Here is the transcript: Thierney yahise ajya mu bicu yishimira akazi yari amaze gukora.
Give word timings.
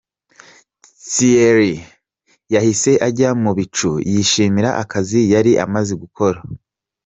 Thierney 1.11 1.79
yahise 2.53 2.91
ajya 3.07 3.29
mu 3.43 3.51
bicu 3.57 3.91
yishimira 4.11 4.69
akazi 4.83 5.19
yari 5.33 5.51
amaze 5.65 5.93
gukora. 6.03 6.39